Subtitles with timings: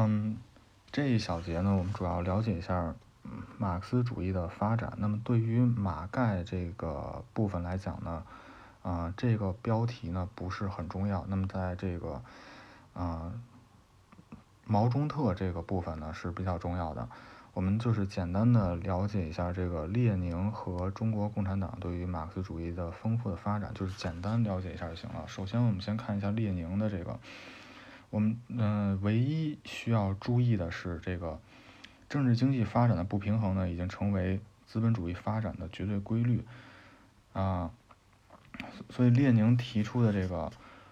[0.00, 0.36] 嗯，
[0.92, 2.94] 这一小节呢，我们主要了解一下
[3.58, 4.92] 马克思主义的发展。
[4.98, 8.22] 那么对于马盖这个部分来讲呢，
[8.84, 11.24] 啊，这个标题呢不是很重要。
[11.26, 12.22] 那么在这个
[12.94, 13.32] 啊
[14.66, 17.08] 毛中特这个部分呢是比较重要的。
[17.52, 25.24] 我们就是简单的了解一下这个列宁和中国共产党对于马克思主义的丰富的发展，就是简单了解一下就行了。
[25.26, 27.18] 首先，我们先看一下列宁的这个，
[28.10, 31.40] 我们嗯，唯一需要注意的是，这个
[32.08, 36.42] 政治经济发展的不平衡呢，已经成为资本主义发展的绝对规律
[37.32, 37.70] 啊。
[38.90, 40.50] 所以，列宁提出的这个。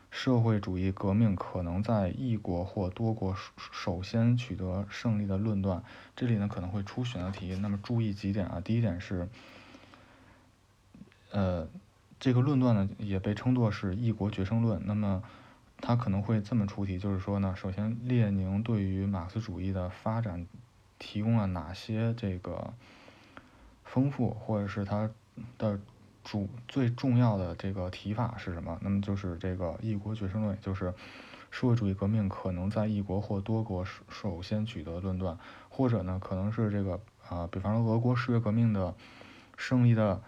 [0.08, 5.82] 社会主义革命可能在一国或多国首先取得胜利的论断，
[6.14, 8.58] 这里呢可能会出选择题，那么注意几点啊？
[8.64, 9.28] 第一点是，
[11.32, 11.68] 呃，
[12.18, 15.22] 这个论断呢也被称作是一国决胜论，那么
[15.80, 20.46] 他可能会这么出题，就是说呢，首先列宁对于马克思主义的发展
[20.98, 22.74] 提供了哪些这个
[23.84, 25.10] 丰富，或者是他
[25.58, 25.80] 的。
[26.28, 28.76] 主最重要的这个提法是什么？
[28.82, 30.92] 那么就是这个一国决胜论，就是
[31.52, 38.92] 社会主义革命可能在一国或多国首先取得论断，或者呢可能是这个啊，比方说俄国十月革命的
[39.56, 40.20] 胜利的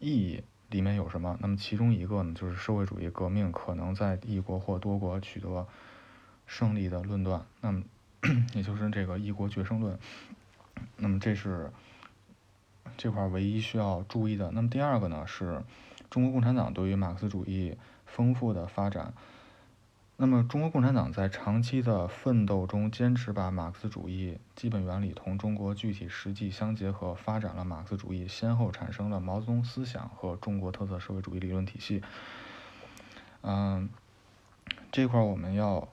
[0.00, 0.42] 意义
[0.74, 1.38] 里面有什么？
[1.40, 5.64] 那么其中一个呢就是社会主义革命可能在一国或多国取得
[6.46, 7.84] 胜利的论断，那么
[8.54, 9.96] 也就是这个一国决胜论。
[10.96, 11.70] 那么这是。
[12.96, 15.62] 这块儿唯一需要注意的，那么第二个呢，是
[16.10, 19.14] 中国共产党对于马克思主义丰富的发展。
[20.16, 32.02] 那么中国共产党在长期的奋斗中，坚持把马克思主义基本原理同中国具体实际相结合，发展了马克思主义，先后产生了毛泽东思想和中国特色社会主义理论体系。
[33.42, 33.88] 嗯，
[34.92, 35.88] 这块我们要。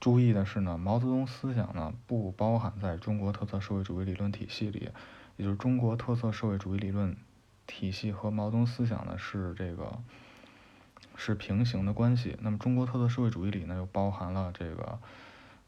[0.00, 4.88] 注意的是呢，毛泽东思想呢不包含在中国特色社会主义理论体系里，
[5.36, 7.14] 也就是中国特色社会主义理论
[7.66, 9.98] 体系和毛泽东思想呢是这个
[11.20, 12.36] 是平行的关系。
[12.40, 14.98] 那么中国特色社会主义里呢又包含了这个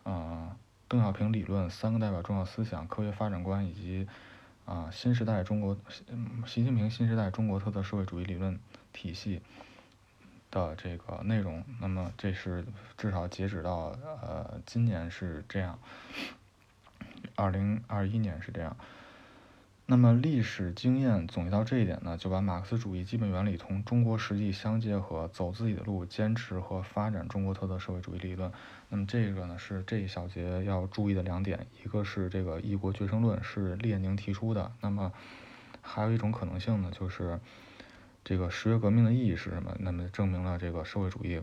[0.03, 0.57] 啊
[0.89, 4.09] 邓小平理论三个代表重要思想、科学发展观以及
[4.65, 5.77] 啊新时代中国
[6.47, 8.59] 习近平新时代中国特色社会主义理论
[8.95, 9.43] 体系。
[10.55, 12.63] 的这个内容，那么这是
[12.99, 15.79] 至少截止到呃今年是这样，
[17.35, 18.77] 二零二一年是这样。
[19.93, 28.51] 那么历史经验总结到这一点呢，就把马克思主义基本原理同中国实际相结合，走自己的路，坚持和发展中国特色社会主义理论。
[28.89, 35.13] 那么这个呢是这一小节要注意的两点，一个是这个一国决胜论是列宁提出的，那么
[35.83, 37.39] 还有一种可能性呢就是。
[38.25, 39.77] 这个十月革命的意义是什么？
[39.81, 41.41] 那么证明了这个社会主义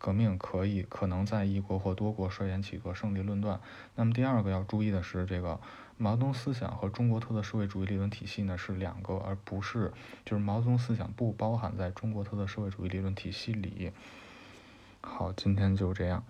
[0.00, 3.60] 革命可以可能在一国或多国率先取得胜利论断。
[3.94, 5.60] 那么第二个要注意的是，这个
[5.98, 9.92] 毛泽东思想和中国特色社会主义理论体系呢是两个，而不是
[10.24, 13.92] 就是毛泽东思想不包含在中国特色社会主义理论体系里。
[15.02, 16.24] 好，今天就这样。